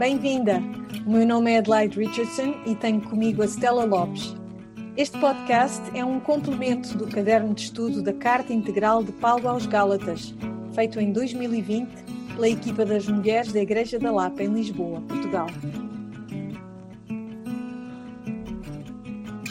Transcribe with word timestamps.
Bem-vinda! 0.00 0.62
O 1.04 1.10
meu 1.10 1.26
nome 1.26 1.52
é 1.52 1.58
Adelaide 1.58 1.98
Richardson 1.98 2.54
e 2.64 2.74
tenho 2.74 3.02
comigo 3.02 3.42
a 3.42 3.44
Stella 3.44 3.84
Lopes. 3.84 4.34
Este 4.96 5.18
podcast 5.20 5.82
é 5.94 6.02
um 6.02 6.18
complemento 6.18 6.96
do 6.96 7.06
caderno 7.06 7.52
de 7.52 7.64
estudo 7.64 8.02
da 8.02 8.14
Carta 8.14 8.50
Integral 8.50 9.04
de 9.04 9.12
Paulo 9.12 9.46
aos 9.46 9.66
Gálatas, 9.66 10.34
feito 10.74 10.98
em 10.98 11.12
2020 11.12 11.86
pela 12.34 12.48
equipa 12.48 12.86
das 12.86 13.06
mulheres 13.08 13.52
da 13.52 13.60
Igreja 13.60 13.98
da 13.98 14.10
Lapa, 14.10 14.42
em 14.42 14.46
Lisboa, 14.46 15.02
Portugal. 15.02 15.48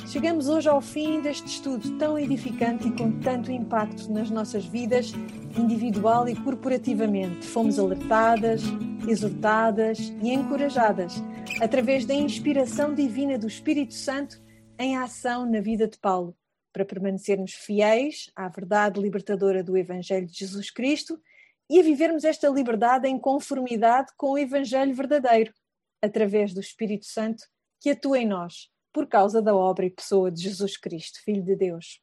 Chegamos 0.08 0.50
hoje 0.50 0.68
ao 0.68 0.82
fim 0.82 1.22
deste 1.22 1.46
estudo 1.46 1.92
tão 2.00 2.18
edificante 2.18 2.88
e 2.88 2.92
com 2.92 3.12
tanto 3.20 3.52
impacto 3.52 4.12
nas 4.12 4.32
nossas 4.32 4.66
vidas, 4.66 5.14
individual 5.56 6.28
e 6.28 6.36
corporativamente. 6.36 7.46
Fomos 7.46 7.78
alertadas, 7.78 8.64
exortadas 9.10 9.98
e 10.22 10.30
encorajadas 10.30 11.16
através 11.62 12.06
da 12.06 12.14
inspiração 12.14 12.94
divina 12.94 13.40
do 13.40 13.48
Espírito 13.48 13.96
Santo 13.96 14.40
em 14.78 14.96
ação 14.96 15.50
na 15.50 15.60
vida 15.60 15.88
de 15.88 15.98
Paulo, 15.98 16.38
para 16.72 16.86
permanecermos 16.86 17.54
fiéis 17.54 18.30
à 18.36 18.48
verdade 18.48 19.02
libertadora 19.02 19.64
do 19.64 19.76
Evangelho 19.76 20.28
de 20.28 20.38
Jesus 20.38 20.70
Cristo 20.70 21.20
e 21.68 21.80
a 21.80 21.84
vivermos 21.84 22.24
esta 22.24 22.50
liberdade 22.50 23.08
em 23.08 23.18
conformidade 23.18 24.12
com 24.16 24.32
o 24.32 24.38
Evangelho 24.38 24.94
verdadeiro, 24.94 25.54
através 26.02 26.54
do 26.54 26.60
Espírito 26.60 27.06
Santo 27.06 27.44
que 27.82 27.90
atua 27.90 28.20
em 28.20 28.28
nós 28.28 28.70
por 28.94 29.08
causa 29.08 29.42
da 29.42 29.56
obra 29.56 29.86
e 29.86 29.90
pessoa 29.90 30.32
de 30.32 30.44
Jesus 30.44 30.78
Cristo, 30.78 31.20
Filho 31.24 31.44
de 31.44 31.56
Deus. 31.56 32.00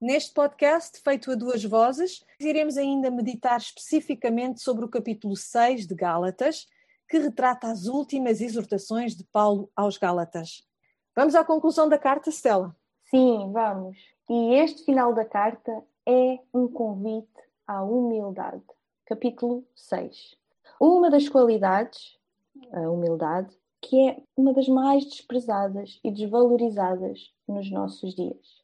Neste 0.00 0.32
podcast, 0.32 1.00
feito 1.02 1.32
a 1.32 1.34
duas 1.34 1.64
vozes, 1.64 2.24
iremos 2.38 2.76
ainda 2.76 3.10
meditar 3.10 3.58
especificamente 3.58 4.62
sobre 4.62 4.84
o 4.84 4.88
capítulo 4.88 5.34
6 5.34 5.88
de 5.88 5.94
Gálatas, 5.96 6.68
que 7.08 7.18
retrata 7.18 7.66
as 7.66 7.86
últimas 7.86 8.40
exortações 8.40 9.16
de 9.16 9.24
Paulo 9.24 9.68
aos 9.74 9.98
Gálatas. 9.98 10.64
Vamos 11.16 11.34
à 11.34 11.42
conclusão 11.44 11.88
da 11.88 11.98
carta, 11.98 12.30
Stella? 12.30 12.76
Sim, 13.10 13.50
vamos. 13.52 13.98
E 14.30 14.54
este 14.54 14.84
final 14.84 15.12
da 15.12 15.24
carta 15.24 15.82
é 16.06 16.38
um 16.54 16.68
convite 16.68 17.42
à 17.66 17.82
humildade. 17.82 18.62
Capítulo 19.04 19.66
6. 19.74 20.36
Uma 20.80 21.10
das 21.10 21.28
qualidades, 21.28 22.16
a 22.72 22.88
humildade, 22.88 23.52
que 23.82 24.08
é 24.08 24.22
uma 24.36 24.52
das 24.52 24.68
mais 24.68 25.04
desprezadas 25.06 25.98
e 26.04 26.12
desvalorizadas 26.12 27.34
nos 27.48 27.68
nossos 27.68 28.14
dias. 28.14 28.57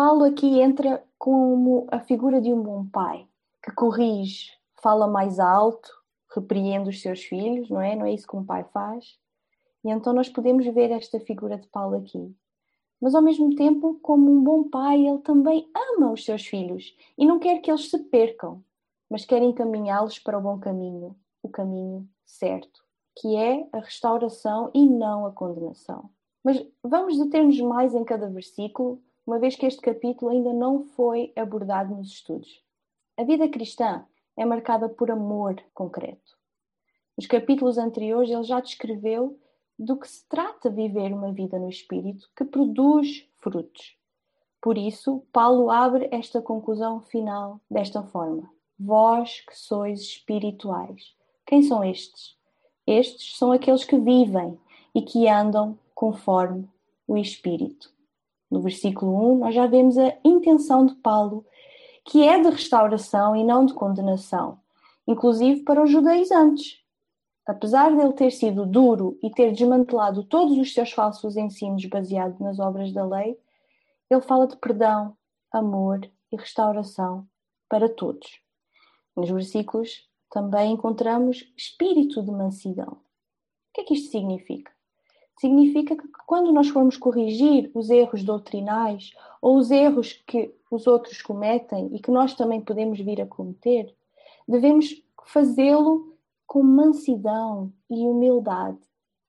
Paulo 0.00 0.22
aqui 0.22 0.60
entra 0.60 1.04
como 1.18 1.88
a 1.90 1.98
figura 1.98 2.40
de 2.40 2.52
um 2.52 2.62
bom 2.62 2.86
pai, 2.86 3.26
que 3.60 3.72
corrige, 3.72 4.52
fala 4.80 5.08
mais 5.08 5.40
alto, 5.40 5.90
repreende 6.32 6.90
os 6.90 7.02
seus 7.02 7.24
filhos, 7.24 7.68
não 7.68 7.80
é? 7.80 7.96
Não 7.96 8.06
é 8.06 8.12
isso 8.12 8.24
que 8.24 8.36
um 8.36 8.44
pai 8.44 8.62
faz? 8.72 9.18
E 9.84 9.90
então 9.90 10.12
nós 10.12 10.28
podemos 10.28 10.64
ver 10.66 10.92
esta 10.92 11.18
figura 11.18 11.58
de 11.58 11.66
Paulo 11.66 11.96
aqui. 11.96 12.32
Mas 13.00 13.12
ao 13.12 13.20
mesmo 13.20 13.56
tempo, 13.56 13.98
como 14.00 14.30
um 14.30 14.40
bom 14.40 14.68
pai, 14.68 15.04
ele 15.04 15.18
também 15.18 15.68
ama 15.74 16.12
os 16.12 16.24
seus 16.24 16.46
filhos 16.46 16.96
e 17.18 17.26
não 17.26 17.40
quer 17.40 17.58
que 17.58 17.68
eles 17.68 17.90
se 17.90 17.98
percam, 18.04 18.62
mas 19.10 19.24
quer 19.24 19.42
encaminhá-los 19.42 20.20
para 20.20 20.38
o 20.38 20.40
bom 20.40 20.60
caminho, 20.60 21.16
o 21.42 21.48
caminho 21.48 22.08
certo 22.24 22.86
que 23.16 23.34
é 23.34 23.68
a 23.72 23.80
restauração 23.80 24.70
e 24.72 24.88
não 24.88 25.26
a 25.26 25.32
condenação. 25.32 26.08
Mas 26.44 26.64
vamos 26.84 27.18
deter-nos 27.18 27.60
mais 27.62 27.96
em 27.96 28.04
cada 28.04 28.30
versículo, 28.30 29.02
uma 29.28 29.38
vez 29.38 29.54
que 29.54 29.66
este 29.66 29.82
capítulo 29.82 30.30
ainda 30.30 30.54
não 30.54 30.84
foi 30.84 31.34
abordado 31.36 31.94
nos 31.94 32.08
estudos. 32.08 32.64
A 33.14 33.22
vida 33.22 33.46
cristã 33.46 34.06
é 34.34 34.42
marcada 34.42 34.88
por 34.88 35.10
amor 35.10 35.62
concreto. 35.74 36.38
Nos 37.14 37.26
capítulos 37.26 37.76
anteriores, 37.76 38.30
ele 38.30 38.42
já 38.44 38.58
descreveu 38.58 39.38
do 39.78 39.98
que 39.98 40.08
se 40.08 40.26
trata 40.30 40.70
viver 40.70 41.12
uma 41.12 41.30
vida 41.30 41.58
no 41.58 41.68
Espírito 41.68 42.26
que 42.34 42.42
produz 42.42 43.28
frutos. 43.36 43.98
Por 44.62 44.78
isso, 44.78 45.22
Paulo 45.30 45.70
abre 45.70 46.08
esta 46.10 46.40
conclusão 46.40 47.02
final 47.02 47.60
desta 47.70 48.02
forma: 48.02 48.50
Vós 48.80 49.42
que 49.42 49.54
sois 49.54 50.00
espirituais. 50.00 51.14
Quem 51.44 51.62
são 51.62 51.84
estes? 51.84 52.34
Estes 52.86 53.36
são 53.36 53.52
aqueles 53.52 53.84
que 53.84 53.98
vivem 53.98 54.58
e 54.94 55.02
que 55.02 55.28
andam 55.28 55.78
conforme 55.94 56.66
o 57.06 57.18
Espírito. 57.18 57.97
No 58.50 58.60
versículo 58.60 59.34
1, 59.34 59.38
nós 59.38 59.54
já 59.54 59.66
vemos 59.66 59.98
a 59.98 60.16
intenção 60.24 60.86
de 60.86 60.94
Paulo, 60.96 61.44
que 62.04 62.26
é 62.26 62.40
de 62.40 62.48
restauração 62.48 63.36
e 63.36 63.44
não 63.44 63.66
de 63.66 63.74
condenação, 63.74 64.58
inclusive 65.06 65.62
para 65.62 65.82
os 65.82 65.90
judaizantes. 65.90 66.82
Apesar 67.46 67.94
de 67.94 68.00
ele 68.00 68.12
ter 68.12 68.30
sido 68.30 68.66
duro 68.66 69.18
e 69.22 69.30
ter 69.30 69.52
desmantelado 69.52 70.24
todos 70.24 70.56
os 70.58 70.72
seus 70.72 70.92
falsos 70.92 71.36
ensinos 71.36 71.84
baseados 71.86 72.38
nas 72.40 72.58
obras 72.58 72.92
da 72.92 73.04
lei, 73.04 73.38
ele 74.10 74.20
fala 74.22 74.46
de 74.46 74.56
perdão, 74.56 75.16
amor 75.50 76.00
e 76.32 76.36
restauração 76.36 77.26
para 77.68 77.88
todos. 77.88 78.40
Nos 79.16 79.30
versículos 79.30 80.08
também 80.30 80.72
encontramos 80.72 81.52
espírito 81.56 82.22
de 82.22 82.30
mansidão. 82.30 82.92
O 82.92 83.00
que 83.74 83.80
é 83.80 83.84
que 83.84 83.94
isto 83.94 84.10
significa? 84.10 84.77
Significa 85.38 85.96
que 85.96 86.08
quando 86.26 86.52
nós 86.52 86.68
formos 86.68 86.96
corrigir 86.96 87.70
os 87.72 87.90
erros 87.90 88.24
doutrinais 88.24 89.12
ou 89.40 89.56
os 89.56 89.70
erros 89.70 90.12
que 90.26 90.52
os 90.70 90.86
outros 90.86 91.22
cometem 91.22 91.94
e 91.94 92.00
que 92.00 92.10
nós 92.10 92.34
também 92.34 92.60
podemos 92.60 92.98
vir 92.98 93.20
a 93.20 93.26
cometer, 93.26 93.94
devemos 94.46 95.02
fazê-lo 95.24 96.16
com 96.46 96.62
mansidão 96.62 97.72
e 97.88 98.06
humildade, 98.06 98.78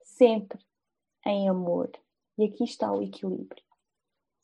sempre 0.01 0.59
em 1.25 1.47
amor. 1.47 1.91
E 2.37 2.45
aqui 2.45 2.63
está 2.63 2.91
o 2.91 3.03
equilíbrio. 3.03 3.61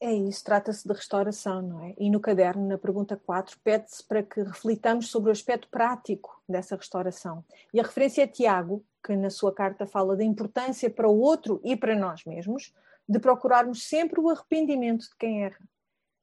É 0.01 0.13
isso, 0.13 0.43
trata-se 0.43 0.85
de 0.85 0.93
restauração, 0.93 1.61
não 1.61 1.79
é? 1.79 1.95
E 1.97 2.09
no 2.09 2.19
caderno, 2.19 2.67
na 2.67 2.77
pergunta 2.77 3.15
4, 3.15 3.57
pede-se 3.63 4.03
para 4.03 4.21
que 4.21 4.43
reflitamos 4.43 5.09
sobre 5.09 5.29
o 5.29 5.31
aspecto 5.31 5.69
prático 5.69 6.39
dessa 6.47 6.75
restauração. 6.75 7.43
E 7.73 7.79
a 7.79 7.83
referência 7.83 8.21
é 8.21 8.27
Tiago, 8.27 8.83
que 9.05 9.15
na 9.15 9.29
sua 9.29 9.53
carta 9.53 9.85
fala 9.85 10.15
da 10.15 10.23
importância 10.23 10.89
para 10.89 11.07
o 11.07 11.19
outro 11.19 11.61
e 11.63 11.75
para 11.75 11.95
nós 11.95 12.25
mesmos 12.25 12.73
de 13.07 13.19
procurarmos 13.19 13.87
sempre 13.87 14.19
o 14.19 14.29
arrependimento 14.29 15.01
de 15.01 15.15
quem 15.19 15.43
erra. 15.43 15.59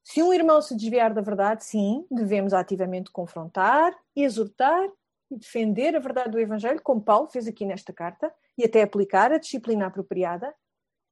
Se 0.02 0.20
um 0.20 0.32
irmão 0.32 0.60
se 0.60 0.74
desviar 0.74 1.14
da 1.14 1.20
verdade, 1.20 1.64
sim, 1.64 2.04
devemos 2.10 2.52
ativamente 2.52 3.12
confrontar, 3.12 3.96
exortar 4.16 4.90
e 5.30 5.38
defender 5.38 5.94
a 5.94 6.00
verdade 6.00 6.30
do 6.30 6.40
Evangelho, 6.40 6.82
como 6.82 7.00
Paulo 7.00 7.28
fez 7.28 7.46
aqui 7.46 7.64
nesta 7.64 7.92
carta, 7.92 8.34
e 8.58 8.64
até 8.64 8.82
aplicar 8.82 9.30
a 9.30 9.38
disciplina 9.38 9.86
apropriada, 9.86 10.52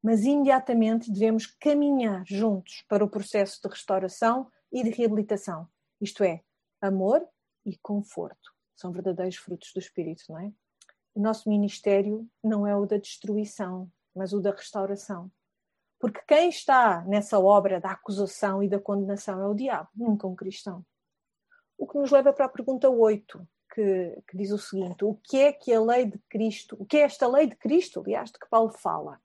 mas 0.02 0.25
imediatamente 0.25 1.10
devemos 1.10 1.47
caminhar 1.47 2.25
juntos 2.26 2.84
para 2.88 3.04
o 3.04 3.08
processo 3.08 3.60
de 3.62 3.69
restauração 3.69 4.50
e 4.72 4.82
de 4.82 4.91
reabilitação, 4.91 5.69
isto 6.00 6.25
é, 6.25 6.42
amor 6.81 7.25
e 7.64 7.76
conforto. 7.78 8.50
São 8.75 8.91
verdadeiros 8.91 9.37
frutos 9.37 9.72
do 9.72 9.78
Espírito, 9.78 10.25
não 10.28 10.38
é? 10.38 10.52
O 11.15 11.21
nosso 11.21 11.48
ministério 11.48 12.28
não 12.43 12.66
é 12.66 12.76
o 12.76 12.87
da 12.87 12.97
destruição, 12.97 13.91
mas 14.15 14.32
o 14.32 14.41
da 14.41 14.50
restauração. 14.50 15.31
Porque 15.98 16.21
quem 16.26 16.48
está 16.48 17.03
nessa 17.04 17.38
obra 17.38 17.78
da 17.81 17.91
acusação 17.91 18.62
e 18.62 18.69
da 18.69 18.81
condenação 18.81 19.41
é 19.41 19.47
o 19.47 19.54
diabo, 19.54 19.88
nunca 19.94 20.26
um 20.26 20.34
cristão. 20.34 20.84
O 21.76 21.87
que 21.87 21.99
nos 21.99 22.10
leva 22.10 22.32
para 22.32 22.47
a 22.47 22.49
pergunta 22.49 22.88
8, 22.88 23.47
que, 23.75 24.22
que 24.28 24.37
diz 24.37 24.50
o 24.50 24.59
seguinte: 24.59 25.04
o 25.04 25.15
que 25.15 25.38
é 25.38 25.53
que 25.53 25.72
a 25.72 25.81
lei 25.81 26.06
de 26.06 26.19
Cristo, 26.28 26.76
o 26.78 26.87
que 26.87 26.97
é 26.97 27.00
esta 27.00 27.26
lei 27.26 27.47
de 27.47 27.56
Cristo, 27.56 28.00
aliás, 28.00 28.31
de 28.31 28.38
que 28.38 28.49
Paulo 28.49 28.70
fala? 28.70 29.20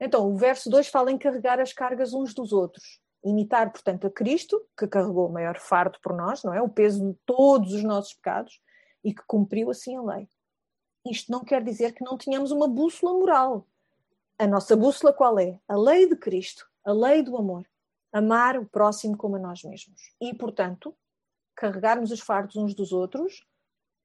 Então, 0.00 0.28
o 0.28 0.36
verso 0.36 0.68
2 0.70 0.88
fala 0.88 1.10
em 1.10 1.18
carregar 1.18 1.60
as 1.60 1.72
cargas 1.72 2.12
uns 2.12 2.34
dos 2.34 2.52
outros. 2.52 3.00
Imitar, 3.24 3.70
portanto, 3.72 4.06
a 4.06 4.10
Cristo, 4.10 4.60
que 4.76 4.86
carregou 4.86 5.28
o 5.28 5.32
maior 5.32 5.58
fardo 5.58 5.98
por 6.02 6.14
nós, 6.14 6.42
não 6.42 6.52
é? 6.52 6.60
O 6.60 6.68
peso 6.68 7.10
de 7.10 7.18
todos 7.24 7.72
os 7.72 7.82
nossos 7.82 8.12
pecados 8.14 8.60
e 9.02 9.14
que 9.14 9.22
cumpriu 9.26 9.70
assim 9.70 9.96
a 9.96 10.02
lei. 10.02 10.28
Isto 11.04 11.30
não 11.30 11.44
quer 11.44 11.62
dizer 11.62 11.92
que 11.92 12.04
não 12.04 12.16
tenhamos 12.16 12.50
uma 12.50 12.66
bússola 12.66 13.12
moral. 13.12 13.66
A 14.38 14.46
nossa 14.46 14.76
bússola 14.76 15.12
qual 15.12 15.38
é? 15.38 15.60
A 15.68 15.76
lei 15.76 16.08
de 16.08 16.16
Cristo, 16.16 16.66
a 16.84 16.92
lei 16.92 17.22
do 17.22 17.36
amor. 17.36 17.66
Amar 18.12 18.58
o 18.58 18.66
próximo 18.66 19.16
como 19.16 19.36
a 19.36 19.38
nós 19.38 19.62
mesmos. 19.64 20.14
E, 20.20 20.32
portanto, 20.34 20.94
carregarmos 21.54 22.10
os 22.10 22.20
fardos 22.20 22.56
uns 22.56 22.74
dos 22.74 22.92
outros, 22.92 23.44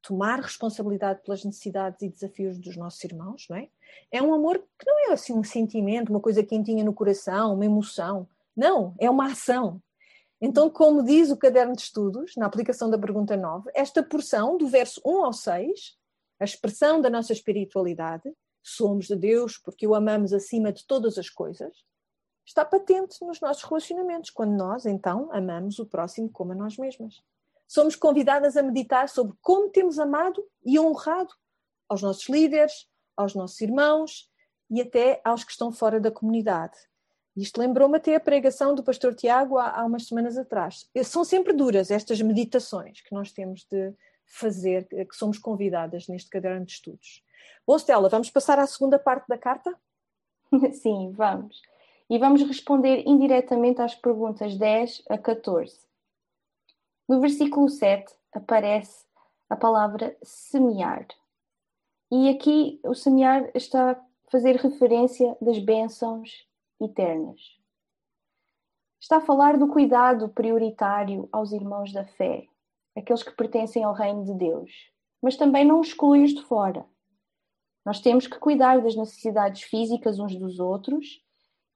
tomar 0.01 0.39
responsabilidade 0.39 1.21
pelas 1.23 1.43
necessidades 1.43 2.01
e 2.01 2.09
desafios 2.09 2.57
dos 2.57 2.75
nossos 2.75 3.03
irmãos, 3.03 3.45
não 3.49 3.57
é? 3.57 3.69
É 4.11 4.21
um 4.21 4.33
amor 4.33 4.63
que 4.77 4.85
não 4.85 5.09
é 5.09 5.13
assim 5.13 5.33
um 5.33 5.43
sentimento, 5.43 6.09
uma 6.09 6.19
coisa 6.19 6.43
quentinha 6.43 6.83
no 6.83 6.93
coração, 6.93 7.53
uma 7.53 7.65
emoção. 7.65 8.27
Não, 8.55 8.93
é 8.99 9.09
uma 9.09 9.27
ação. 9.27 9.81
Então, 10.41 10.69
como 10.69 11.03
diz 11.03 11.31
o 11.31 11.37
caderno 11.37 11.75
de 11.75 11.81
estudos, 11.81 12.35
na 12.35 12.45
aplicação 12.45 12.89
da 12.89 12.97
pergunta 12.97 13.35
9, 13.35 13.69
esta 13.73 14.01
porção, 14.01 14.57
do 14.57 14.67
verso 14.67 15.01
1 15.05 15.25
ao 15.25 15.33
6, 15.33 15.97
a 16.39 16.43
expressão 16.43 17.01
da 17.01 17.09
nossa 17.09 17.33
espiritualidade, 17.33 18.31
somos 18.61 19.07
de 19.07 19.15
Deus 19.15 19.57
porque 19.57 19.87
o 19.87 19.95
amamos 19.95 20.33
acima 20.33 20.71
de 20.71 20.85
todas 20.85 21.17
as 21.17 21.29
coisas, 21.29 21.75
está 22.45 22.65
patente 22.65 23.17
nos 23.25 23.39
nossos 23.41 23.63
relacionamentos, 23.63 24.29
quando 24.29 24.57
nós, 24.57 24.85
então, 24.85 25.29
amamos 25.31 25.79
o 25.79 25.85
próximo 25.85 26.29
como 26.29 26.51
a 26.51 26.55
nós 26.55 26.77
mesmas 26.77 27.21
somos 27.69 27.95
convidadas 27.95 28.57
a 28.57 28.63
meditar 28.63 29.07
sobre 29.07 29.37
como 29.41 29.69
temos 29.69 29.99
amado 29.99 30.43
e 30.65 30.79
honrado 30.79 31.31
aos 31.87 32.01
nossos 32.01 32.27
líderes, 32.27 32.89
aos 33.15 33.35
nossos 33.35 33.61
irmãos 33.61 34.27
e 34.71 34.81
até 34.81 35.21
aos 35.23 35.43
que 35.43 35.51
estão 35.51 35.71
fora 35.71 35.99
da 35.99 36.11
comunidade. 36.11 36.75
Isto 37.37 37.61
lembrou-me 37.61 37.97
até 37.97 38.15
a 38.15 38.19
pregação 38.19 38.73
do 38.73 38.83
pastor 38.83 39.13
Tiago 39.13 39.59
há, 39.59 39.69
há 39.69 39.85
umas 39.85 40.07
semanas 40.07 40.35
atrás. 40.35 40.89
São 41.05 41.23
sempre 41.23 41.53
duras 41.53 41.91
estas 41.91 42.19
meditações 42.21 43.01
que 43.01 43.13
nós 43.13 43.31
temos 43.31 43.63
de 43.69 43.93
fazer, 44.29 44.87
que 44.87 45.15
somos 45.15 45.37
convidadas 45.37 46.07
neste 46.07 46.29
caderno 46.29 46.65
de 46.65 46.73
estudos. 46.73 47.23
Bom, 47.65 47.77
Stella, 47.77 48.07
vamos 48.07 48.29
passar 48.29 48.59
à 48.59 48.67
segunda 48.67 48.97
parte 48.97 49.27
da 49.27 49.37
carta? 49.37 49.75
Sim, 50.73 51.11
vamos. 51.11 51.61
E 52.09 52.17
vamos 52.17 52.41
responder 52.43 53.03
indiretamente 53.05 53.81
às 53.81 53.93
perguntas 53.93 54.57
10 54.57 55.03
a 55.09 55.17
14. 55.17 55.77
No 57.07 57.19
versículo 57.19 57.69
7 57.69 58.15
aparece 58.31 59.05
a 59.49 59.55
palavra 59.55 60.15
semear. 60.23 61.07
E 62.11 62.29
aqui 62.29 62.79
o 62.83 62.95
semear 62.95 63.51
está 63.53 63.91
a 63.91 64.01
fazer 64.31 64.55
referência 64.55 65.35
das 65.41 65.59
bênçãos 65.59 66.47
eternas. 66.79 67.59
Está 68.99 69.17
a 69.17 69.21
falar 69.21 69.57
do 69.57 69.67
cuidado 69.67 70.29
prioritário 70.29 71.29
aos 71.31 71.51
irmãos 71.51 71.93
da 71.93 72.05
fé, 72.05 72.47
aqueles 72.95 73.23
que 73.23 73.35
pertencem 73.35 73.83
ao 73.83 73.93
reino 73.93 74.23
de 74.23 74.33
Deus, 74.33 74.71
mas 75.21 75.35
também 75.35 75.65
não 75.65 75.81
exclui 75.81 76.23
os 76.23 76.33
de 76.33 76.41
fora. 76.43 76.85
Nós 77.85 77.99
temos 77.99 78.27
que 78.27 78.37
cuidar 78.37 78.81
das 78.81 78.95
necessidades 78.95 79.63
físicas 79.63 80.19
uns 80.19 80.35
dos 80.35 80.59
outros 80.59 81.23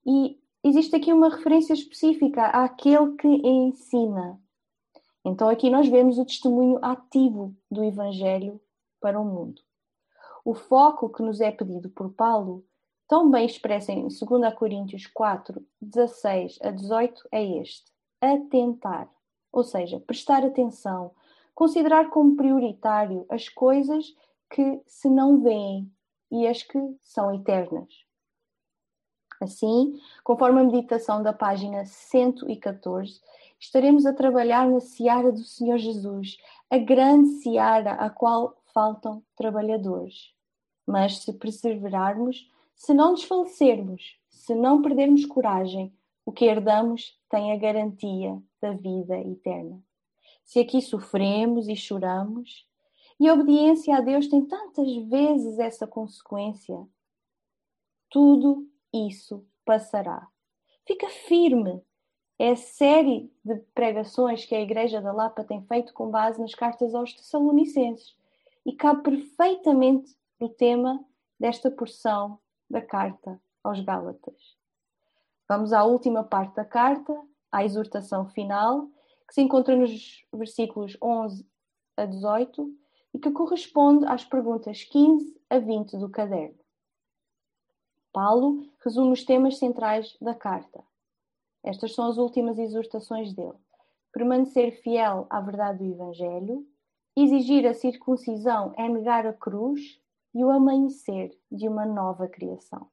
e 0.05 0.39
existe 0.63 0.95
aqui 0.95 1.11
uma 1.11 1.29
referência 1.29 1.73
específica 1.73 2.45
àquele 2.47 3.15
que 3.15 3.27
ensina. 3.27 4.39
Então 5.25 5.47
aqui 5.49 5.69
nós 5.69 5.87
vemos 5.87 6.17
o 6.17 6.25
testemunho 6.25 6.79
ativo 6.81 7.55
do 7.71 7.83
Evangelho 7.83 8.59
para 8.99 9.19
o 9.19 9.25
mundo. 9.25 9.61
O 10.45 10.53
foco 10.53 11.09
que 11.09 11.23
nos 11.23 11.39
é 11.39 11.51
pedido 11.51 11.89
por 11.89 12.13
Paulo, 12.13 12.65
tão 13.07 13.31
bem 13.31 13.45
expresso 13.45 13.91
em 13.91 14.07
2 14.07 14.19
Coríntios 14.55 15.07
4, 15.07 15.65
16 15.81 16.59
a 16.61 16.71
18, 16.71 17.27
é 17.31 17.43
este: 17.61 17.91
atentar, 18.19 19.09
ou 19.53 19.63
seja, 19.63 19.99
prestar 19.99 20.43
atenção, 20.43 21.11
considerar 21.53 22.09
como 22.09 22.35
prioritário 22.35 23.23
as 23.29 23.47
coisas 23.47 24.13
que 24.49 24.81
se 24.87 25.07
não 25.07 25.41
veem 25.41 25.89
e 26.31 26.47
as 26.47 26.63
que 26.63 26.79
são 26.99 27.33
eternas. 27.33 28.03
Assim, 29.39 29.99
conforme 30.23 30.61
a 30.61 30.63
meditação 30.63 31.21
da 31.21 31.31
página 31.31 31.85
114, 31.85 33.21
estaremos 33.59 34.05
a 34.05 34.13
trabalhar 34.13 34.67
na 34.67 34.79
seara 34.79 35.31
do 35.31 35.43
Senhor 35.43 35.77
Jesus, 35.77 36.37
a 36.69 36.77
grande 36.77 37.29
seara 37.41 37.91
a 37.93 38.09
qual 38.09 38.57
faltam 38.73 39.23
trabalhadores. 39.35 40.33
Mas 40.87 41.19
se 41.19 41.33
perseverarmos, 41.33 42.49
se 42.75 42.93
não 42.93 43.13
desfalecermos, 43.13 44.17
se 44.29 44.55
não 44.55 44.81
perdermos 44.81 45.25
coragem, 45.25 45.93
o 46.25 46.31
que 46.31 46.45
herdamos 46.45 47.19
tem 47.29 47.51
a 47.51 47.57
garantia 47.57 48.41
da 48.63 48.71
vida 48.71 49.19
eterna. 49.19 49.83
Se 50.45 50.61
aqui 50.61 50.81
sofremos 50.81 51.67
e 51.67 51.75
choramos, 51.75 52.65
e 53.19 53.27
a 53.27 53.33
obediência 53.33 53.97
a 53.97 53.99
Deus 53.99 54.29
tem 54.29 54.45
tantas 54.45 54.95
vezes 55.09 55.59
essa 55.59 55.85
consequência. 55.85 56.87
Tudo 58.09 58.65
isso 58.93 59.45
passará. 59.65 60.25
Fica 60.87 61.09
firme. 61.09 61.81
É 62.39 62.51
a 62.51 62.55
série 62.55 63.29
de 63.43 63.55
pregações 63.75 64.45
que 64.45 64.55
a 64.55 64.61
Igreja 64.61 65.01
da 65.01 65.11
Lapa 65.11 65.43
tem 65.43 65.61
feito 65.65 65.93
com 65.93 66.09
base 66.09 66.39
nas 66.39 66.55
cartas 66.55 66.95
aos 66.95 67.13
Tessalonicenses 67.13 68.15
e 68.65 68.73
cabe 68.73 69.03
perfeitamente 69.03 70.15
no 70.39 70.47
tema 70.47 71.03
desta 71.37 71.69
porção 71.69 72.39
da 72.69 72.81
carta 72.81 73.39
aos 73.61 73.79
Gálatas. 73.81 74.57
Vamos 75.47 75.73
à 75.73 75.83
última 75.83 76.23
parte 76.23 76.55
da 76.55 76.65
carta, 76.65 77.13
à 77.53 77.63
exortação 77.63 78.27
final, 78.29 78.87
que 79.27 79.35
se 79.35 79.41
encontra 79.41 79.75
nos 79.75 80.25
versículos 80.33 80.97
11 81.01 81.47
a 81.95 82.05
18 82.05 82.75
e 83.13 83.19
que 83.19 83.29
corresponde 83.29 84.05
às 84.07 84.25
perguntas 84.25 84.83
15 84.83 85.39
a 85.49 85.59
20 85.59 85.97
do 85.97 86.09
caderno. 86.09 86.57
Paulo 88.11 88.67
resume 88.83 89.13
os 89.13 89.23
temas 89.23 89.59
centrais 89.59 90.17
da 90.19 90.33
carta. 90.33 90.83
Estas 91.63 91.93
são 91.93 92.09
as 92.09 92.17
últimas 92.17 92.57
exortações 92.57 93.33
dele. 93.33 93.57
Permanecer 94.11 94.81
fiel 94.81 95.27
à 95.29 95.39
verdade 95.39 95.79
do 95.79 95.91
Evangelho, 95.91 96.67
exigir 97.15 97.67
a 97.67 97.73
circuncisão 97.73 98.73
é 98.77 98.89
negar 98.89 99.27
a 99.27 99.33
cruz 99.33 100.01
e 100.33 100.43
o 100.43 100.49
amanhecer 100.49 101.37
de 101.51 101.67
uma 101.67 101.85
nova 101.85 102.27
criação. 102.27 102.87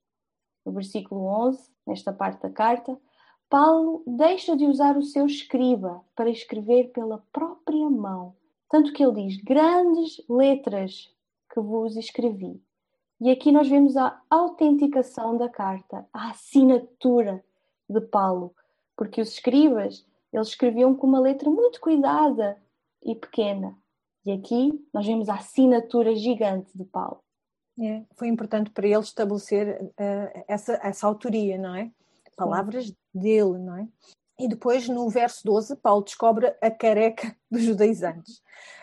No 0.64 0.72
versículo 0.72 1.24
11, 1.48 1.70
nesta 1.86 2.12
parte 2.12 2.42
da 2.42 2.50
carta, 2.50 3.00
Paulo 3.50 4.02
deixa 4.06 4.56
de 4.56 4.64
usar 4.64 4.96
o 4.96 5.02
seu 5.02 5.26
escriba 5.26 6.02
para 6.16 6.30
escrever 6.30 6.92
pela 6.92 7.22
própria 7.30 7.90
mão 7.90 8.34
tanto 8.70 8.92
que 8.92 9.04
ele 9.04 9.26
diz: 9.26 9.42
grandes 9.42 10.22
letras 10.28 11.12
que 11.52 11.60
vos 11.60 11.96
escrevi. 11.96 12.62
E 13.20 13.30
aqui 13.30 13.52
nós 13.52 13.68
vemos 13.68 13.96
a 13.96 14.18
autenticação 14.30 15.36
da 15.36 15.48
carta, 15.48 16.06
a 16.12 16.30
assinatura 16.30 17.44
de 17.88 18.00
Paulo, 18.00 18.54
porque 18.96 19.20
os 19.20 19.28
escribas 19.28 20.06
eles 20.32 20.48
escreviam 20.48 20.94
com 20.94 21.08
uma 21.08 21.20
letra 21.20 21.50
muito 21.50 21.80
cuidada 21.80 22.56
e 23.02 23.14
pequena. 23.14 23.76
E 24.24 24.30
aqui 24.30 24.72
nós 24.94 25.04
vemos 25.04 25.28
a 25.28 25.34
assinatura 25.34 26.14
gigante 26.14 26.70
de 26.74 26.84
Paulo. 26.84 27.20
É, 27.78 28.04
foi 28.14 28.28
importante 28.28 28.70
para 28.70 28.86
ele 28.86 28.98
estabelecer 29.00 29.82
uh, 29.82 30.44
essa, 30.46 30.78
essa 30.82 31.06
autoria, 31.06 31.58
não 31.58 31.74
é? 31.74 31.90
Palavras 32.36 32.86
Sim. 32.86 32.96
Dele, 33.14 33.58
não 33.58 33.76
é? 33.76 33.88
E 34.38 34.48
depois, 34.48 34.88
no 34.88 35.08
verso 35.10 35.40
12, 35.44 35.76
Paulo 35.76 36.02
descobre 36.02 36.54
a 36.62 36.70
careca 36.70 37.36
dos 37.50 37.62
judaizantes. 37.62 38.40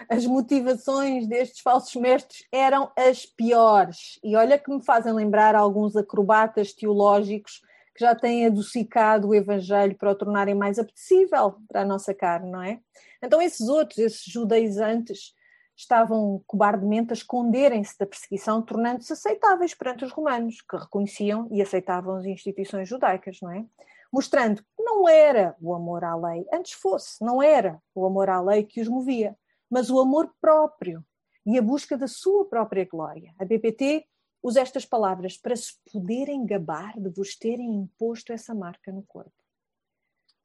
As 0.08 0.26
motivações 0.26 1.26
destes 1.28 1.62
falsos 1.62 1.96
mestres 1.96 2.46
eram 2.52 2.92
as 2.96 3.26
piores. 3.26 4.20
E 4.24 4.36
olha 4.36 4.60
que 4.60 4.72
me 4.72 4.84
fazem 4.84 5.12
lembrar 5.14 5.56
alguns 5.56 5.96
acrobatas 5.96 6.74
teológicos 6.74 7.62
que 7.96 8.06
já 8.06 8.14
têm 8.14 8.46
adocicado 8.46 9.30
o 9.30 9.36
Evangelho 9.36 9.98
para 9.98 10.12
o 10.12 10.16
tornarem 10.16 10.54
mais 10.54 10.78
apetecível 10.78 11.56
para 11.68 11.82
a 11.82 11.86
nossa 11.86 12.14
carne, 12.14 12.52
não 12.52 12.62
é? 12.62 12.80
Então, 13.24 13.42
esses 13.42 13.68
outros, 13.68 13.98
esses 13.98 14.32
judaizantes, 14.32 15.34
estavam 15.76 16.44
cobardemente 16.46 17.12
a 17.12 17.14
esconderem-se 17.14 17.98
da 17.98 18.06
perseguição, 18.06 18.62
tornando-se 18.62 19.14
aceitáveis 19.14 19.74
perante 19.74 20.06
os 20.06 20.12
romanos, 20.12 20.62
que 20.62 20.78
reconheciam 20.78 21.48
e 21.52 21.62
aceitavam 21.62 22.18
as 22.18 22.26
instituições 22.26 22.88
judaicas, 22.88 23.40
não 23.42 23.52
é? 23.52 23.66
Mostrando 24.12 24.62
que 24.62 24.84
não 24.84 25.08
era 25.08 25.56
o 25.62 25.74
amor 25.74 26.04
à 26.04 26.16
lei, 26.16 26.46
antes 26.54 26.74
fosse, 26.74 27.24
não 27.24 27.42
era 27.42 27.82
o 27.94 28.06
amor 28.06 28.30
à 28.30 28.42
lei 28.42 28.64
que 28.64 28.82
os 28.82 28.88
movia, 28.88 29.38
mas 29.70 29.90
o 29.90 30.00
amor 30.00 30.34
próprio 30.40 31.06
e 31.46 31.58
a 31.58 31.62
busca 31.62 31.98
da 31.98 32.08
sua 32.08 32.46
própria 32.46 32.86
glória. 32.86 33.34
A 33.40 33.46
BPT 33.46 34.06
usa 34.42 34.62
estas 34.62 34.86
palavras 34.86 35.38
para 35.38 35.56
se 35.56 35.74
poderem 35.92 36.46
gabar 36.46 37.00
de 37.00 37.10
vos 37.10 37.36
terem 37.36 37.74
imposto 37.76 38.34
essa 38.34 38.54
marca 38.54 38.92
no 38.92 39.04
corpo. 39.04 39.32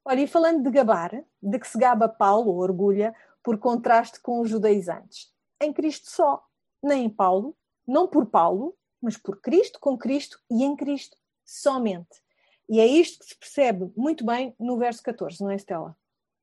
Olha, 0.04 0.20
e 0.20 0.26
falando 0.26 0.62
de 0.62 0.70
gabar, 0.70 1.10
de 1.40 1.58
que 1.58 1.68
se 1.68 1.78
gaba 1.78 2.08
Paulo, 2.08 2.56
orgulha, 2.56 3.14
por 3.42 3.58
contraste 3.58 4.20
com 4.20 4.40
os 4.40 4.50
judaizantes. 4.50 5.32
Em 5.60 5.72
Cristo 5.72 6.10
só, 6.10 6.44
nem 6.82 7.04
em 7.04 7.10
Paulo, 7.10 7.56
não 7.86 8.08
por 8.08 8.26
Paulo, 8.26 8.76
mas 9.00 9.16
por 9.16 9.40
Cristo, 9.40 9.78
com 9.80 9.96
Cristo 9.96 10.38
e 10.50 10.64
em 10.64 10.74
Cristo 10.74 11.16
somente. 11.44 12.22
E 12.68 12.80
é 12.80 12.86
isto 12.86 13.18
que 13.18 13.26
se 13.26 13.36
percebe 13.36 13.92
muito 13.96 14.24
bem 14.24 14.54
no 14.58 14.78
verso 14.78 15.02
14, 15.02 15.42
não 15.42 15.50
é, 15.50 15.56
Estela? 15.56 15.96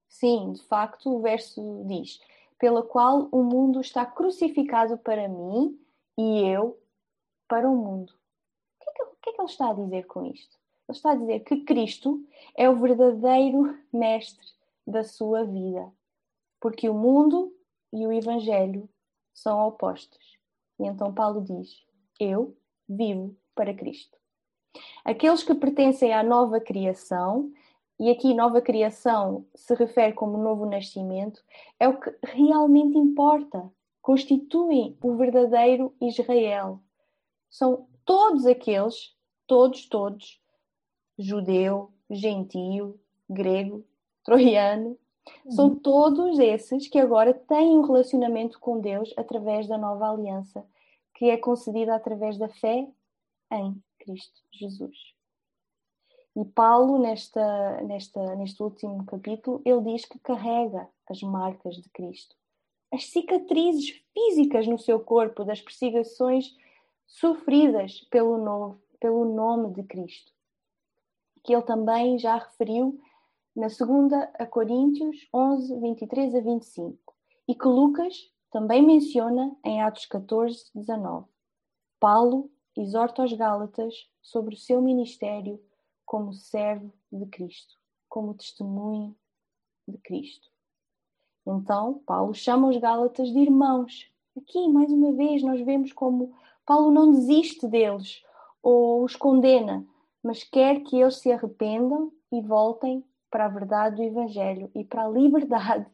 Sim, 0.07 0.53
de 0.53 0.63
facto, 0.63 1.09
o 1.15 1.21
verso 1.21 1.83
diz: 1.87 2.19
Pela 2.57 2.83
qual 2.83 3.29
o 3.31 3.43
mundo 3.43 3.79
está 3.79 4.05
crucificado 4.05 4.97
para 4.97 5.27
mim 5.27 5.79
e 6.17 6.41
eu 6.41 6.79
para 7.47 7.69
o 7.69 7.75
mundo. 7.75 8.11
O 8.11 8.83
que, 8.83 8.89
é 8.89 8.93
que, 8.93 9.03
o 9.03 9.15
que 9.21 9.29
é 9.29 9.33
que 9.33 9.41
ele 9.41 9.49
está 9.49 9.69
a 9.69 9.73
dizer 9.73 10.05
com 10.05 10.25
isto? 10.25 10.57
Ele 10.87 10.97
está 10.97 11.11
a 11.11 11.15
dizer 11.15 11.39
que 11.41 11.63
Cristo 11.63 12.23
é 12.55 12.69
o 12.69 12.75
verdadeiro 12.75 13.77
mestre 13.93 14.45
da 14.85 15.03
sua 15.03 15.45
vida, 15.45 15.91
porque 16.59 16.89
o 16.89 16.93
mundo 16.93 17.55
e 17.93 18.05
o 18.05 18.11
Evangelho 18.11 18.89
são 19.33 19.67
opostos. 19.67 20.37
E 20.79 20.85
então 20.85 21.13
Paulo 21.13 21.41
diz: 21.41 21.85
Eu 22.19 22.57
vivo 22.87 23.35
para 23.55 23.73
Cristo. 23.73 24.18
Aqueles 25.09 25.41
que 25.41 25.55
pertencem 25.55 26.13
à 26.13 26.21
nova 26.21 26.59
criação, 26.59 27.51
e 27.99 28.11
aqui 28.11 28.31
nova 28.31 28.61
criação 28.61 29.43
se 29.55 29.73
refere 29.73 30.13
como 30.13 30.37
novo 30.37 30.67
nascimento, 30.67 31.43
é 31.79 31.87
o 31.87 31.99
que 31.99 32.15
realmente 32.21 32.95
importa. 32.95 33.67
Constituem 34.03 34.95
o 35.01 35.15
verdadeiro 35.15 35.95
Israel. 35.99 36.79
São 37.49 37.87
todos 38.05 38.45
aqueles, 38.45 39.17
todos, 39.47 39.89
todos, 39.89 40.39
judeu, 41.17 41.91
gentio, 42.07 42.99
grego, 43.27 43.83
troiano, 44.23 44.95
são 45.49 45.69
uhum. 45.69 45.79
todos 45.79 46.37
esses 46.37 46.87
que 46.87 46.99
agora 46.99 47.33
têm 47.33 47.79
um 47.79 47.81
relacionamento 47.81 48.59
com 48.59 48.79
Deus 48.79 49.11
através 49.17 49.67
da 49.67 49.75
nova 49.75 50.11
aliança 50.11 50.63
que 51.15 51.31
é 51.31 51.37
concedida 51.37 51.95
através 51.95 52.37
da 52.37 52.47
fé 52.47 52.87
em 53.51 53.75
Cristo 53.99 54.41
Jesus. 54.51 54.97
E 56.35 56.45
Paulo, 56.45 56.99
nesta, 56.99 57.81
nesta, 57.81 58.35
neste 58.35 58.61
último 58.61 59.05
capítulo, 59.05 59.61
ele 59.65 59.81
diz 59.81 60.05
que 60.05 60.19
carrega 60.19 60.87
as 61.09 61.21
marcas 61.21 61.75
de 61.75 61.89
Cristo. 61.89 62.35
As 62.91 63.05
cicatrizes 63.05 64.01
físicas 64.13 64.67
no 64.67 64.79
seu 64.79 64.99
corpo 64.99 65.43
das 65.43 65.61
perseguições 65.61 66.55
sofridas 67.05 68.01
pelo, 68.09 68.37
novo, 68.37 68.81
pelo 68.99 69.25
nome 69.25 69.73
de 69.73 69.83
Cristo. 69.83 70.31
Que 71.43 71.53
ele 71.53 71.63
também 71.63 72.17
já 72.17 72.37
referiu 72.37 72.99
na 73.55 73.69
segunda 73.69 74.31
a 74.35 74.45
Coríntios 74.45 75.27
11, 75.33 75.79
23 75.79 76.35
a 76.35 76.39
25. 76.39 77.15
E 77.47 77.55
que 77.55 77.67
Lucas 77.67 78.31
também 78.51 78.81
menciona 78.81 79.55
em 79.63 79.81
Atos 79.81 80.05
14, 80.05 80.69
19. 80.73 81.27
Paulo 81.99 82.49
exorta 82.75 83.23
os 83.23 83.33
Gálatas 83.33 84.09
sobre 84.21 84.55
o 84.55 84.57
seu 84.57 84.81
ministério 84.81 85.61
como 86.05 86.33
servo 86.33 86.91
de 87.11 87.25
Cristo, 87.27 87.77
como 88.07 88.33
testemunho 88.33 89.15
de 89.87 89.97
Cristo. 89.97 90.49
Então, 91.45 92.01
Paulo 92.05 92.33
chama 92.33 92.67
os 92.67 92.77
Gálatas 92.77 93.31
de 93.31 93.39
irmãos. 93.39 94.11
Aqui, 94.37 94.67
mais 94.67 94.91
uma 94.91 95.11
vez, 95.13 95.41
nós 95.41 95.59
vemos 95.61 95.91
como 95.93 96.33
Paulo 96.65 96.91
não 96.91 97.11
desiste 97.11 97.67
deles 97.67 98.23
ou 98.61 99.03
os 99.03 99.15
condena, 99.15 99.85
mas 100.21 100.43
quer 100.43 100.81
que 100.81 100.97
eles 100.97 101.15
se 101.15 101.31
arrependam 101.31 102.11
e 102.31 102.41
voltem 102.41 103.03
para 103.29 103.45
a 103.45 103.49
verdade 103.49 103.97
do 103.97 104.03
Evangelho 104.03 104.71
e 104.75 104.83
para 104.83 105.05
a 105.05 105.09
liberdade 105.09 105.89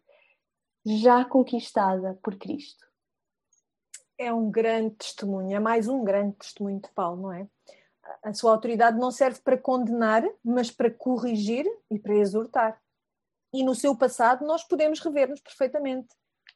já 0.85 1.25
conquistada 1.25 2.19
por 2.21 2.35
Cristo. 2.35 2.85
É 4.17 4.33
um 4.33 4.49
grande 4.49 4.95
testemunho, 4.95 5.55
é 5.55 5.59
mais 5.59 5.87
um 5.87 6.03
grande 6.03 6.35
testemunho 6.37 6.79
de 6.79 6.89
Paulo, 6.93 7.23
não 7.23 7.33
é? 7.33 7.47
A 8.23 8.33
sua 8.33 8.51
autoridade 8.51 8.97
não 8.97 9.11
serve 9.11 9.41
para 9.41 9.57
condenar, 9.57 10.23
mas 10.43 10.71
para 10.71 10.89
corrigir 10.89 11.65
e 11.91 11.99
para 11.99 12.15
exortar. 12.15 12.81
E 13.53 13.63
no 13.63 13.75
seu 13.75 13.95
passado 13.95 14.45
nós 14.45 14.63
podemos 14.63 14.99
rever-nos 14.99 15.41
perfeitamente. 15.41 16.07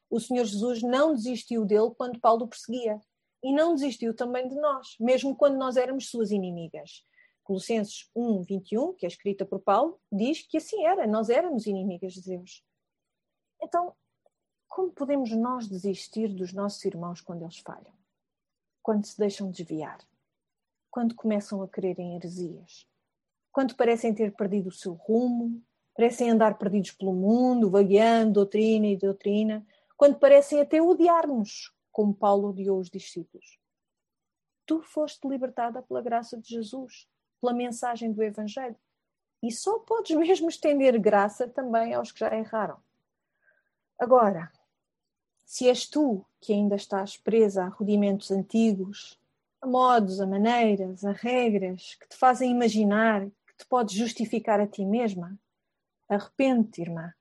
O 0.08 0.18
Senhor 0.18 0.44
Jesus 0.44 0.82
não 0.82 1.14
desistiu 1.14 1.64
dele 1.64 1.90
quando 1.96 2.20
Paulo 2.20 2.44
o 2.44 2.48
perseguia. 2.48 3.00
E 3.42 3.52
não 3.54 3.74
desistiu 3.74 4.14
também 4.14 4.46
de 4.48 4.54
nós, 4.56 4.96
mesmo 5.00 5.34
quando 5.34 5.56
nós 5.56 5.76
éramos 5.76 6.10
suas 6.10 6.30
inimigas. 6.30 7.04
Colossenses 7.42 8.10
1, 8.14 8.42
21, 8.42 8.92
que 8.92 9.06
é 9.06 9.08
escrita 9.08 9.46
por 9.46 9.60
Paulo, 9.60 9.98
diz 10.12 10.42
que 10.42 10.58
assim 10.58 10.84
era, 10.84 11.06
nós 11.06 11.30
éramos 11.30 11.66
inimigas 11.66 12.12
de 12.12 12.22
Deus. 12.22 12.62
Então, 13.62 13.94
como 14.70 14.92
podemos 14.92 15.32
nós 15.32 15.66
desistir 15.66 16.28
dos 16.28 16.52
nossos 16.52 16.82
irmãos 16.84 17.20
quando 17.20 17.42
eles 17.42 17.58
falham? 17.58 17.92
Quando 18.80 19.04
se 19.04 19.18
deixam 19.18 19.50
desviar? 19.50 19.98
Quando 20.88 21.16
começam 21.16 21.60
a 21.60 21.68
crer 21.68 21.98
em 21.98 22.14
heresias? 22.14 22.86
Quando 23.50 23.74
parecem 23.74 24.14
ter 24.14 24.32
perdido 24.32 24.68
o 24.68 24.72
seu 24.72 24.92
rumo? 24.92 25.60
Parecem 25.92 26.30
andar 26.30 26.56
perdidos 26.56 26.92
pelo 26.92 27.12
mundo, 27.12 27.68
vagueando 27.68 28.34
doutrina 28.34 28.86
e 28.86 28.96
doutrina? 28.96 29.66
Quando 29.96 30.20
parecem 30.20 30.60
até 30.60 30.80
odiar-nos, 30.80 31.74
como 31.90 32.14
Paulo 32.14 32.50
odiou 32.50 32.78
os 32.78 32.88
discípulos? 32.88 33.58
Tu 34.64 34.80
foste 34.82 35.26
libertada 35.26 35.82
pela 35.82 36.00
graça 36.00 36.38
de 36.38 36.48
Jesus, 36.48 37.08
pela 37.40 37.52
mensagem 37.52 38.12
do 38.12 38.22
Evangelho. 38.22 38.76
E 39.42 39.50
só 39.50 39.80
podes 39.80 40.14
mesmo 40.16 40.48
estender 40.48 40.96
graça 41.00 41.48
também 41.48 41.92
aos 41.92 42.12
que 42.12 42.20
já 42.20 42.32
erraram. 42.32 42.78
Agora, 43.98 44.50
se 45.50 45.68
és 45.68 45.84
tu 45.84 46.24
que 46.40 46.52
ainda 46.52 46.76
estás 46.76 47.16
presa 47.16 47.64
a 47.64 47.68
rudimentos 47.68 48.30
antigos, 48.30 49.18
a 49.60 49.66
modos, 49.66 50.20
a 50.20 50.26
maneiras, 50.26 51.04
a 51.04 51.10
regras 51.10 51.96
que 51.96 52.06
te 52.06 52.16
fazem 52.16 52.52
imaginar 52.52 53.28
que 53.48 53.56
te 53.58 53.66
podes 53.66 53.96
justificar 53.96 54.60
a 54.60 54.66
ti 54.68 54.84
mesma, 54.84 55.36
arrepende-te, 56.08 56.82
irmã. 56.82 57.12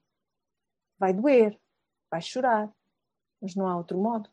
Vai 0.99 1.11
doer, 1.11 1.59
vai 2.11 2.21
chorar, 2.21 2.71
mas 3.41 3.55
não 3.55 3.65
há 3.65 3.75
outro 3.75 3.97
modo. 3.97 4.29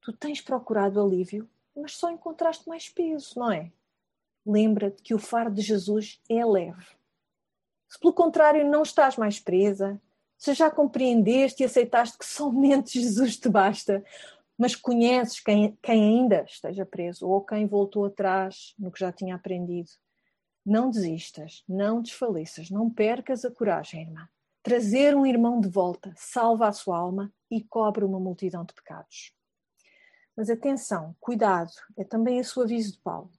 Tu 0.00 0.12
tens 0.12 0.40
procurado 0.40 1.02
alívio, 1.02 1.50
mas 1.74 1.96
só 1.96 2.12
encontraste 2.12 2.68
mais 2.68 2.88
peso, 2.88 3.36
não 3.36 3.50
é? 3.50 3.72
Lembra-te 4.46 5.02
que 5.02 5.12
o 5.12 5.18
fardo 5.18 5.56
de 5.56 5.62
Jesus 5.62 6.22
é 6.28 6.46
leve. 6.46 6.86
Se 7.88 7.98
pelo 7.98 8.12
contrário 8.12 8.64
não 8.64 8.84
estás 8.84 9.16
mais 9.16 9.40
presa, 9.40 10.00
se 10.44 10.52
já 10.52 10.70
compreendeste 10.70 11.62
e 11.62 11.64
aceitaste 11.64 12.18
que 12.18 12.26
somente 12.26 13.00
Jesus 13.00 13.38
te 13.38 13.48
basta, 13.48 14.04
mas 14.58 14.76
conheces 14.76 15.40
quem, 15.40 15.74
quem 15.82 16.18
ainda 16.18 16.44
esteja 16.46 16.84
preso 16.84 17.26
ou 17.26 17.40
quem 17.40 17.66
voltou 17.66 18.04
atrás 18.04 18.74
no 18.78 18.92
que 18.92 19.00
já 19.00 19.10
tinha 19.10 19.36
aprendido, 19.36 19.88
não 20.64 20.90
desistas, 20.90 21.64
não 21.66 22.02
desfaleças, 22.02 22.68
não 22.68 22.90
percas 22.90 23.42
a 23.42 23.50
coragem, 23.50 24.02
irmã. 24.02 24.28
Trazer 24.62 25.16
um 25.16 25.24
irmão 25.24 25.58
de 25.58 25.68
volta 25.70 26.12
salva 26.14 26.68
a 26.68 26.72
sua 26.72 26.98
alma 26.98 27.32
e 27.50 27.62
cobre 27.62 28.04
uma 28.04 28.20
multidão 28.20 28.66
de 28.66 28.74
pecados. 28.74 29.32
Mas 30.36 30.50
atenção, 30.50 31.16
cuidado, 31.18 31.72
é 31.96 32.04
também 32.04 32.36
esse 32.36 32.58
o 32.58 32.62
aviso 32.62 32.92
de 32.92 32.98
Paulo. 32.98 33.30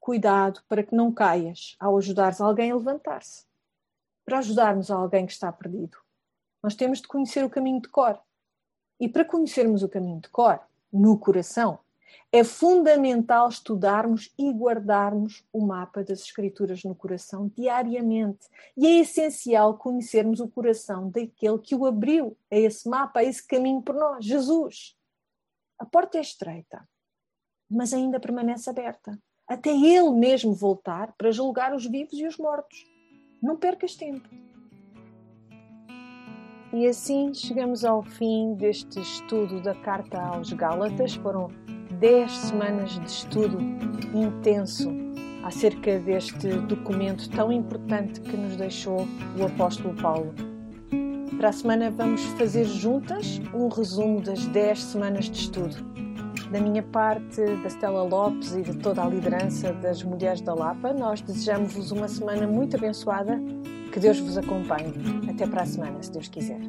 Cuidado 0.00 0.60
para 0.68 0.82
que 0.82 0.96
não 0.96 1.12
caias 1.12 1.76
ao 1.78 1.96
ajudares 1.96 2.40
alguém 2.40 2.72
a 2.72 2.76
levantar-se. 2.76 3.46
Para 4.24 4.38
ajudarmos 4.38 4.90
alguém 4.90 5.24
que 5.24 5.32
está 5.32 5.52
perdido, 5.52 5.96
nós 6.62 6.74
temos 6.74 7.00
de 7.00 7.08
conhecer 7.08 7.44
o 7.44 7.50
caminho 7.50 7.80
de 7.80 7.88
cor. 7.88 8.20
E 9.00 9.08
para 9.08 9.24
conhecermos 9.24 9.82
o 9.82 9.88
caminho 9.88 10.20
de 10.20 10.28
cor, 10.28 10.60
no 10.92 11.18
coração, 11.18 11.78
é 12.30 12.44
fundamental 12.44 13.48
estudarmos 13.48 14.32
e 14.38 14.50
guardarmos 14.50 15.44
o 15.52 15.64
mapa 15.64 16.02
das 16.02 16.20
Escrituras 16.20 16.84
no 16.84 16.94
coração 16.94 17.50
diariamente. 17.56 18.48
E 18.76 18.86
é 18.86 19.00
essencial 19.00 19.78
conhecermos 19.78 20.40
o 20.40 20.48
coração 20.48 21.10
daquele 21.10 21.58
que 21.58 21.74
o 21.74 21.86
abriu 21.86 22.36
a 22.50 22.56
esse 22.56 22.88
mapa, 22.88 23.20
a 23.20 23.24
esse 23.24 23.46
caminho 23.46 23.82
por 23.82 23.94
nós, 23.94 24.24
Jesus. 24.24 24.96
A 25.78 25.86
porta 25.86 26.18
é 26.18 26.20
estreita, 26.20 26.86
mas 27.70 27.94
ainda 27.94 28.20
permanece 28.20 28.68
aberta, 28.68 29.18
até 29.46 29.70
ele 29.70 30.10
mesmo 30.10 30.52
voltar 30.52 31.14
para 31.16 31.30
julgar 31.30 31.74
os 31.74 31.86
vivos 31.86 32.18
e 32.18 32.26
os 32.26 32.36
mortos. 32.36 32.84
Não 33.40 33.56
percas 33.56 33.94
tempo. 33.94 34.28
E 36.70 36.86
assim 36.86 37.32
chegamos 37.32 37.82
ao 37.82 38.02
fim 38.02 38.54
deste 38.54 39.00
estudo 39.00 39.58
da 39.62 39.74
Carta 39.74 40.20
aos 40.20 40.52
Gálatas. 40.52 41.14
Foram 41.14 41.48
10 41.98 42.30
semanas 42.30 42.90
de 43.00 43.06
estudo 43.06 43.58
intenso 44.14 44.90
acerca 45.42 45.98
deste 45.98 46.46
documento 46.46 47.30
tão 47.30 47.50
importante 47.50 48.20
que 48.20 48.36
nos 48.36 48.56
deixou 48.56 49.08
o 49.38 49.44
apóstolo 49.46 49.94
Paulo. 49.94 50.34
Para 51.38 51.48
a 51.48 51.52
semana 51.52 51.90
vamos 51.90 52.22
fazer 52.36 52.66
juntas 52.66 53.40
um 53.54 53.68
resumo 53.68 54.20
das 54.20 54.46
10 54.48 54.82
semanas 54.82 55.24
de 55.24 55.38
estudo. 55.38 55.76
Da 56.50 56.60
minha 56.60 56.82
parte, 56.82 57.44
da 57.62 57.68
Stella 57.70 58.02
Lopes 58.02 58.54
e 58.54 58.62
de 58.62 58.76
toda 58.76 59.02
a 59.02 59.08
liderança 59.08 59.72
das 59.72 60.02
Mulheres 60.02 60.42
da 60.42 60.52
Lapa, 60.52 60.92
nós 60.92 61.22
desejamos-vos 61.22 61.92
uma 61.92 62.08
semana 62.08 62.46
muito 62.46 62.76
abençoada 62.76 63.40
que 63.98 64.02
Deus 64.02 64.20
vos 64.20 64.38
acompanhe. 64.38 64.94
Até 65.28 65.46
para 65.46 65.62
a 65.62 65.66
semana, 65.66 66.00
se 66.00 66.12
Deus 66.12 66.28
quiser. 66.28 66.60